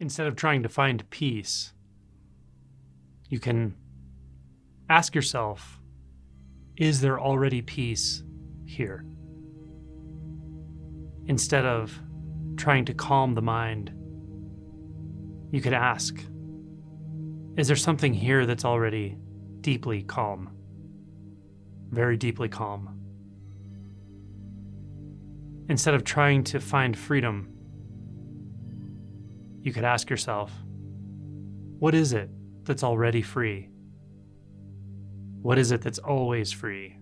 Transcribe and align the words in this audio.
instead 0.00 0.26
of 0.26 0.36
trying 0.36 0.62
to 0.62 0.68
find 0.68 1.08
peace, 1.10 1.72
you 3.28 3.38
can 3.38 3.74
ask 4.88 5.14
yourself 5.14 5.80
is 6.76 7.00
there 7.00 7.20
already 7.20 7.62
peace 7.62 8.24
here? 8.66 9.04
Instead 11.26 11.64
of 11.64 11.98
trying 12.56 12.84
to 12.84 12.94
calm 12.94 13.34
the 13.34 13.42
mind, 13.42 13.92
you 15.52 15.60
could 15.60 15.72
ask 15.72 16.16
is 17.56 17.68
there 17.68 17.76
something 17.76 18.12
here 18.12 18.46
that's 18.46 18.64
already 18.64 19.16
deeply 19.60 20.02
calm? 20.02 20.50
Very 21.90 22.16
deeply 22.16 22.48
calm. 22.48 23.00
Instead 25.68 25.94
of 25.94 26.02
trying 26.02 26.42
to 26.44 26.58
find 26.60 26.98
freedom, 26.98 27.53
you 29.64 29.72
could 29.72 29.84
ask 29.84 30.10
yourself, 30.10 30.52
what 31.78 31.94
is 31.94 32.12
it 32.12 32.28
that's 32.64 32.84
already 32.84 33.22
free? 33.22 33.70
What 35.40 35.58
is 35.58 35.72
it 35.72 35.80
that's 35.80 35.98
always 35.98 36.52
free? 36.52 36.98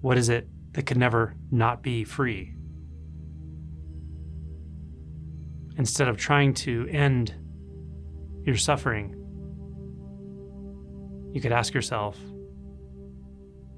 What 0.00 0.18
is 0.18 0.28
it 0.28 0.48
that 0.72 0.84
can 0.84 0.98
never 0.98 1.36
not 1.52 1.80
be 1.80 2.02
free? 2.02 2.56
Instead 5.76 6.08
of 6.08 6.16
trying 6.16 6.54
to 6.54 6.88
end 6.88 7.36
your 8.42 8.56
suffering, 8.56 9.14
you 11.32 11.40
could 11.40 11.52
ask 11.52 11.72
yourself 11.72 12.18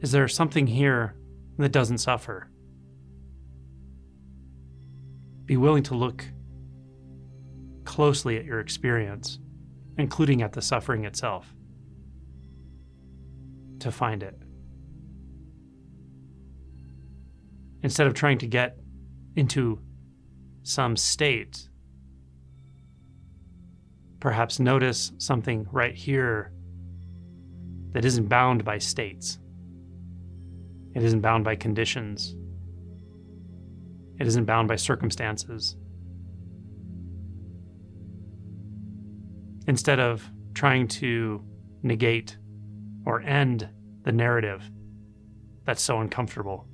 Is 0.01 0.13
there 0.13 0.29
something 0.29 0.67
here 0.67 1.15
that 1.59 1.73
doesn't 1.73 1.99
suffer? 1.99 2.51
Be 5.45 5.59
willing 5.59 5.83
to 5.83 5.95
look 5.95 6.25
closely 7.85 8.37
at 8.37 8.45
your 8.45 8.61
experience, 8.61 9.39
including 9.99 10.43
at 10.43 10.53
the 10.53 10.63
suffering 10.63 11.05
itself, 11.05 11.55
to 13.81 13.91
find 13.91 14.23
it. 14.23 14.37
Instead 17.83 18.07
of 18.07 18.15
trying 18.15 18.39
to 18.39 18.47
get 18.47 18.79
into 19.37 19.81
some 20.63 20.97
state 20.97 21.71
Perhaps 24.21 24.61
notice 24.61 25.13
something 25.17 25.67
right 25.73 25.95
here 25.95 26.53
that 27.93 28.05
isn't 28.05 28.29
bound 28.29 28.65
by 28.65 28.77
states. 28.77 29.39
It 30.95 31.03
isn't 31.03 31.23
bound 31.23 31.43
by 31.43 31.57
conditions. 31.57 32.37
It 34.19 34.27
isn't 34.27 34.45
bound 34.45 34.69
by 34.69 34.77
circumstances. 34.77 35.77
Instead 39.67 40.01
of 40.01 40.29
trying 40.55 40.89
to 40.89 41.45
negate 41.83 42.37
or 43.07 43.21
end 43.23 43.69
the 44.03 44.13
narrative 44.13 44.71
that's 45.65 45.83
so 45.83 46.01
uncomfortable, 46.01 46.67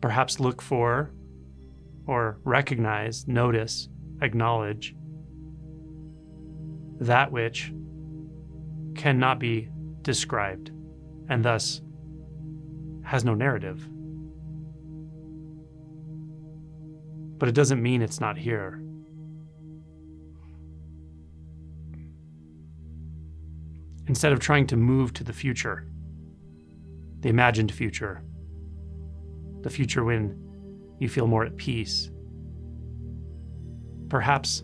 perhaps 0.00 0.40
look 0.40 0.62
for 0.62 1.12
or 2.06 2.38
recognize, 2.44 3.26
notice, 3.26 3.88
acknowledge 4.22 4.94
that 7.00 7.30
which 7.30 7.72
cannot 8.94 9.38
be 9.38 9.68
described 10.02 10.70
and 11.28 11.44
thus 11.44 11.82
has 13.04 13.24
no 13.24 13.34
narrative. 13.34 13.86
But 17.38 17.48
it 17.48 17.54
doesn't 17.54 17.82
mean 17.82 18.02
it's 18.02 18.20
not 18.20 18.38
here. 18.38 18.80
Instead 24.08 24.32
of 24.32 24.38
trying 24.38 24.66
to 24.66 24.76
move 24.76 25.12
to 25.12 25.24
the 25.24 25.32
future, 25.32 25.86
the 27.20 27.28
imagined 27.28 27.72
future, 27.72 28.22
the 29.62 29.70
future 29.70 30.04
when 30.04 30.38
you 30.98 31.08
feel 31.08 31.26
more 31.26 31.44
at 31.44 31.56
peace, 31.56 32.10
perhaps 34.08 34.62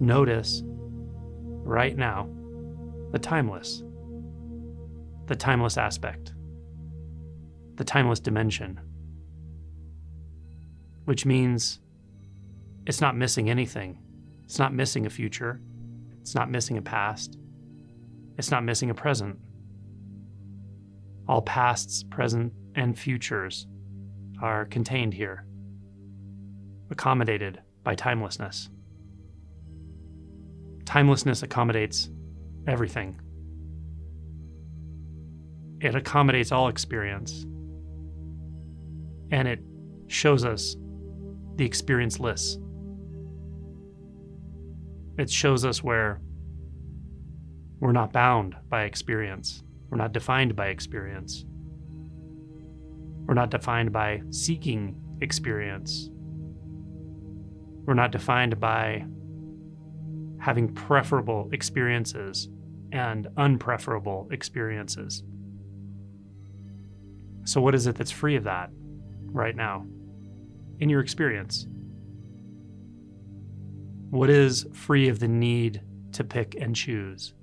notice 0.00 0.62
right 0.64 1.96
now, 1.96 2.28
the 3.12 3.18
timeless, 3.18 3.82
the 5.26 5.36
timeless 5.36 5.76
aspect, 5.76 6.32
the 7.74 7.84
timeless 7.84 8.20
dimension, 8.20 8.80
which 11.04 11.26
means 11.26 11.80
it's 12.86 13.02
not 13.02 13.16
missing 13.16 13.50
anything. 13.50 13.98
It's 14.44 14.58
not 14.58 14.72
missing 14.72 15.04
a 15.04 15.10
future. 15.10 15.60
It's 16.22 16.34
not 16.34 16.50
missing 16.50 16.78
a 16.78 16.82
past. 16.82 17.38
It's 18.38 18.50
not 18.50 18.64
missing 18.64 18.88
a 18.88 18.94
present. 18.94 19.36
All 21.26 21.42
pasts, 21.42 22.04
present, 22.04 22.52
and 22.74 22.98
futures 22.98 23.66
are 24.40 24.64
contained 24.64 25.12
here, 25.12 25.44
accommodated 26.90 27.60
by 27.82 27.94
timelessness. 27.94 28.70
Timelessness 30.84 31.42
accommodates 31.42 32.08
everything, 32.66 33.20
it 35.80 35.94
accommodates 35.94 36.50
all 36.50 36.68
experience. 36.68 37.44
And 39.30 39.46
it 39.46 39.60
shows 40.08 40.44
us 40.44 40.76
the 41.56 41.68
experienceless. 41.68 42.56
It 45.18 45.30
shows 45.30 45.64
us 45.64 45.82
where 45.82 46.20
we're 47.80 47.92
not 47.92 48.12
bound 48.12 48.56
by 48.68 48.84
experience. 48.84 49.62
We're 49.90 49.98
not 49.98 50.12
defined 50.12 50.56
by 50.56 50.68
experience. 50.68 51.44
We're 53.26 53.34
not 53.34 53.50
defined 53.50 53.92
by 53.92 54.22
seeking 54.30 55.00
experience. 55.20 56.10
We're 57.84 57.94
not 57.94 58.12
defined 58.12 58.58
by 58.58 59.04
having 60.40 60.74
preferable 60.74 61.48
experiences 61.52 62.48
and 62.92 63.26
unpreferable 63.36 64.32
experiences. 64.32 65.22
So, 67.44 67.60
what 67.60 67.74
is 67.74 67.86
it 67.86 67.96
that's 67.96 68.10
free 68.10 68.36
of 68.36 68.44
that 68.44 68.70
right 69.26 69.54
now 69.54 69.86
in 70.80 70.88
your 70.88 71.00
experience? 71.00 71.66
What 74.10 74.30
is 74.30 74.66
free 74.72 75.08
of 75.08 75.18
the 75.18 75.28
need 75.28 75.82
to 76.12 76.24
pick 76.24 76.54
and 76.54 76.74
choose? 76.74 77.34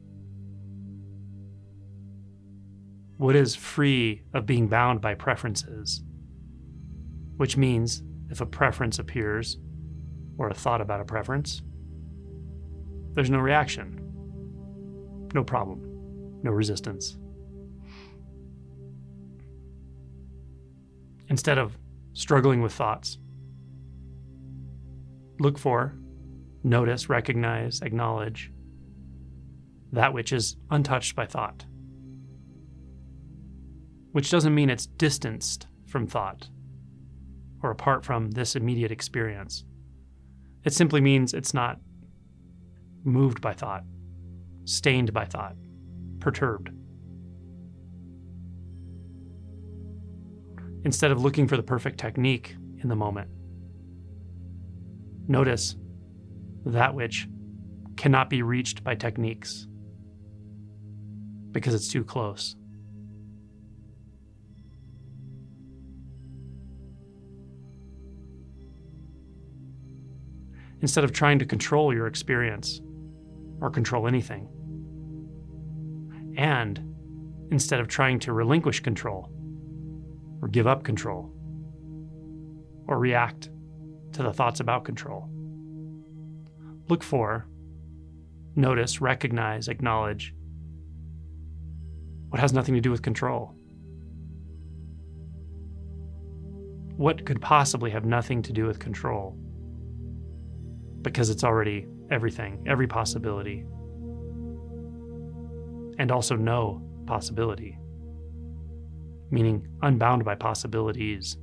What 3.17 3.35
is 3.35 3.55
free 3.55 4.23
of 4.33 4.45
being 4.45 4.67
bound 4.67 4.99
by 4.99 5.15
preferences? 5.15 6.03
Which 7.37 7.55
means 7.55 8.03
if 8.29 8.41
a 8.41 8.45
preference 8.45 8.99
appears, 8.99 9.57
or 10.37 10.49
a 10.49 10.53
thought 10.53 10.81
about 10.81 10.99
a 10.99 11.05
preference, 11.05 11.61
there's 13.13 13.29
no 13.29 13.39
reaction. 13.39 14.01
No 15.33 15.43
problem. 15.43 16.41
No 16.43 16.51
resistance. 16.51 17.17
Instead 21.29 21.57
of 21.57 21.77
struggling 22.13 22.61
with 22.61 22.73
thoughts, 22.73 23.17
look 25.39 25.57
for, 25.57 25.95
notice, 26.63 27.09
recognize, 27.09 27.81
acknowledge 27.81 28.51
that 29.93 30.13
which 30.13 30.33
is 30.33 30.57
untouched 30.69 31.15
by 31.15 31.25
thought. 31.25 31.65
Which 34.15 34.31
doesn't 34.31 34.55
mean 34.55 34.69
it's 34.69 34.85
distanced 34.85 35.67
from 35.87 36.07
thought 36.07 36.47
or 37.61 37.69
apart 37.69 38.05
from 38.05 38.31
this 38.31 38.55
immediate 38.55 38.89
experience. 38.89 39.65
It 40.63 40.71
simply 40.71 41.01
means 41.01 41.33
it's 41.33 41.53
not 41.53 41.81
moved 43.03 43.41
by 43.41 43.51
thought, 43.51 43.83
stained 44.63 45.11
by 45.11 45.25
thought, 45.25 45.57
perturbed. 46.21 46.69
Instead 50.85 51.11
of 51.11 51.21
looking 51.21 51.45
for 51.45 51.57
the 51.57 51.63
perfect 51.63 51.99
technique 51.99 52.55
in 52.81 52.87
the 52.87 52.95
moment, 52.95 53.29
notice 55.27 55.75
that 56.65 56.95
which 56.95 57.27
cannot 57.97 58.29
be 58.29 58.43
reached 58.43 58.81
by 58.81 58.95
techniques 58.95 59.67
because 61.51 61.73
it's 61.73 61.89
too 61.89 62.05
close. 62.05 62.55
Instead 70.85 71.03
of 71.03 71.11
trying 71.11 71.39
to 71.39 71.47
control 71.47 71.91
your 71.91 72.05
experience, 72.05 72.79
or 73.59 73.71
control 73.71 74.07
anything. 74.07 74.47
And 76.37 76.79
instead 77.49 77.79
of 77.79 77.87
trying 77.87 78.19
to 78.19 78.33
relinquish 78.33 78.81
control, 78.81 79.31
or 80.43 80.47
give 80.47 80.67
up 80.67 80.83
control, 80.83 81.33
or 82.87 82.99
react 82.99 83.49
to 84.11 84.21
the 84.21 84.31
thoughts 84.31 84.59
about 84.59 84.85
control. 84.85 85.27
look 86.87 87.01
for, 87.01 87.47
notice, 88.55 89.01
recognize, 89.01 89.67
acknowledge 89.67 90.35
what 92.29 92.39
has 92.39 92.53
nothing 92.53 92.75
to 92.75 92.81
do 92.81 92.91
with 92.91 93.01
control. 93.01 93.55
What 96.95 97.25
could 97.25 97.41
possibly 97.41 97.89
have 97.89 98.05
nothing 98.05 98.43
to 98.43 98.53
do 98.53 98.67
with 98.67 98.77
control? 98.77 99.35
Because 101.05 101.29
it's 101.29 101.43
already 101.43 101.85
everything, 102.09 102.63
every 102.65 102.87
possibility, 102.87 103.63
and 105.99 106.11
also 106.11 106.35
no 106.35 106.81
possibility, 107.05 107.77
meaning 109.29 109.67
unbound 109.83 110.25
by 110.25 110.33
possibilities. 110.33 111.37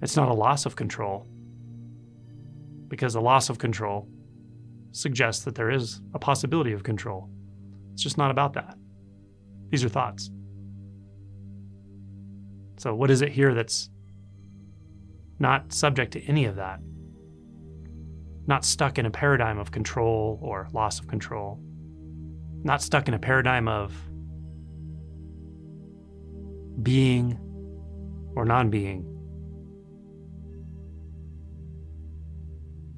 It's 0.00 0.14
not 0.14 0.28
a 0.28 0.34
loss 0.34 0.66
of 0.66 0.76
control, 0.76 1.26
because 2.86 3.16
a 3.16 3.20
loss 3.20 3.50
of 3.50 3.58
control 3.58 4.08
suggests 4.92 5.44
that 5.46 5.56
there 5.56 5.72
is 5.72 6.00
a 6.14 6.18
possibility 6.20 6.72
of 6.72 6.84
control. 6.84 7.28
It's 7.92 8.04
just 8.04 8.16
not 8.16 8.30
about 8.30 8.52
that. 8.52 8.78
These 9.70 9.84
are 9.84 9.88
thoughts. 9.88 10.30
So, 12.76 12.94
what 12.94 13.10
is 13.10 13.20
it 13.20 13.32
here 13.32 13.52
that's 13.52 13.90
not 15.38 15.72
subject 15.72 16.12
to 16.12 16.22
any 16.24 16.44
of 16.44 16.56
that? 16.56 16.80
Not 18.46 18.64
stuck 18.64 18.98
in 18.98 19.06
a 19.06 19.10
paradigm 19.10 19.58
of 19.58 19.70
control 19.70 20.38
or 20.42 20.68
loss 20.72 20.98
of 20.98 21.06
control. 21.06 21.60
Not 22.64 22.82
stuck 22.82 23.08
in 23.08 23.14
a 23.14 23.18
paradigm 23.18 23.68
of 23.68 23.94
being 26.82 27.38
or 28.34 28.44
non 28.44 28.70
being. 28.70 29.04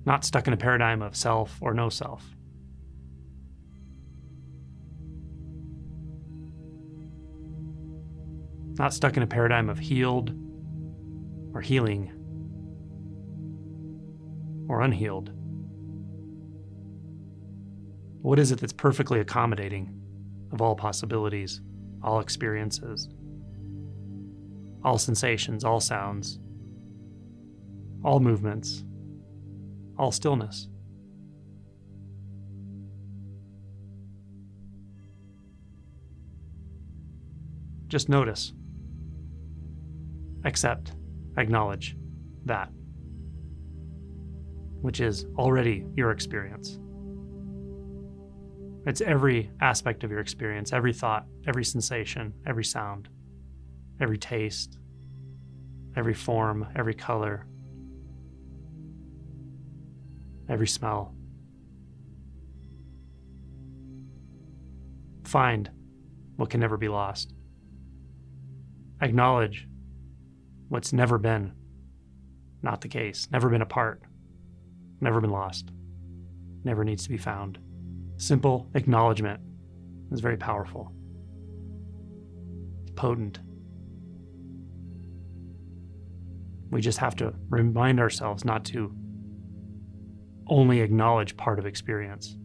Not 0.07 0.25
stuck 0.25 0.47
in 0.47 0.53
a 0.53 0.57
paradigm 0.57 1.03
of 1.03 1.17
self 1.17 1.59
or 1.61 1.75
no 1.75 1.89
self. 1.89 2.25
not 8.81 8.95
stuck 8.95 9.19
in 9.19 9.23
a 9.23 9.27
paradigm 9.27 9.69
of 9.69 9.79
healed 9.79 10.35
or 11.53 11.61
healing 11.61 12.11
or 14.71 14.83
unhealed. 14.83 15.33
What 18.23 18.39
is 18.39 18.53
it 18.53 18.61
that's 18.61 18.73
perfectly 18.73 19.19
accommodating 19.19 20.01
of 20.53 20.63
all 20.63 20.77
possibilities, 20.77 21.61
all 22.05 22.21
experiences, 22.21 23.09
all 24.85 24.97
sensations, 24.97 25.65
all 25.65 25.81
sounds, 25.81 26.39
all 28.05 28.21
movements, 28.21 28.85
all 29.99 30.13
stillness? 30.13 30.69
Just 37.89 38.09
notice 38.09 38.53
accept, 40.45 40.93
acknowledge 41.37 41.97
that, 42.45 42.71
which 44.81 45.01
is 45.01 45.27
already 45.37 45.85
your 45.95 46.11
experience. 46.11 46.79
It's 48.87 49.01
every 49.01 49.51
aspect 49.61 50.05
of 50.05 50.11
your 50.11 50.21
experience, 50.21 50.73
every 50.73 50.93
thought, 50.93 51.27
every 51.47 51.65
sensation, 51.65 52.33
every 52.47 52.65
sound, 52.65 53.09
every 54.01 54.17
taste, 54.17 54.79
every 55.97 56.15
form, 56.15 56.67
every 56.75 56.95
color, 56.95 57.47
every 60.49 60.67
smell. 60.67 61.15
Find 65.25 65.71
what 66.37 66.51
can 66.51 66.61
never 66.61 66.77
be 66.77 66.89
lost. 66.89 67.35
Acknowledge 69.03 69.69
what's 70.69 70.93
never 70.93 71.19
been 71.19 71.53
not 72.63 72.81
the 72.81 72.89
case, 72.89 73.29
never 73.31 73.49
been 73.49 73.63
a 73.63 73.67
part, 73.67 74.03
never 75.01 75.21
been 75.21 75.31
lost, 75.31 75.71
never 76.65 76.85
needs 76.85 77.03
to 77.05 77.09
be 77.09 77.17
found. 77.17 77.59
Simple 78.17 78.69
acknowledgement 78.75 79.41
is 80.11 80.21
very 80.21 80.37
powerful, 80.37 80.93
it's 82.83 82.93
potent. 82.93 83.41
We 86.71 86.81
just 86.81 86.99
have 86.99 87.17
to 87.17 87.35
remind 87.49 87.99
ourselves 87.99 88.45
not 88.45 88.65
to 88.67 88.95
only 90.47 90.81
acknowledge 90.81 91.37
part 91.37 91.59
of 91.59 91.67
experience, 91.67 92.37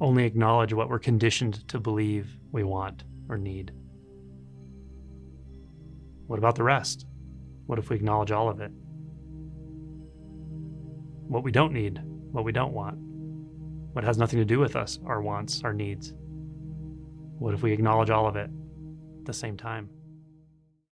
only 0.00 0.24
acknowledge 0.24 0.72
what 0.72 0.88
we're 0.88 0.98
conditioned 0.98 1.66
to 1.68 1.78
believe 1.78 2.36
we 2.52 2.64
want 2.64 3.04
or 3.28 3.36
need. 3.36 3.72
What 6.26 6.38
about 6.38 6.54
the 6.54 6.62
rest? 6.62 7.06
What 7.66 7.78
if 7.78 7.90
we 7.90 7.96
acknowledge 7.96 8.30
all 8.30 8.48
of 8.48 8.60
it? 8.60 8.72
What 11.28 11.44
we 11.44 11.52
don't 11.52 11.72
need, 11.72 12.00
what 12.32 12.44
we 12.44 12.52
don't 12.52 12.72
want, 12.72 12.98
what 13.92 14.02
has 14.02 14.16
nothing 14.16 14.38
to 14.38 14.44
do 14.44 14.58
with 14.58 14.76
us, 14.76 14.98
our 15.04 15.20
wants, 15.20 15.62
our 15.62 15.74
needs. 15.74 16.14
What 17.38 17.54
if 17.54 17.62
we 17.62 17.72
acknowledge 17.72 18.10
all 18.10 18.26
of 18.26 18.36
it 18.36 18.50
at 19.18 19.24
the 19.26 19.32
same 19.32 19.56
time? 19.56 19.90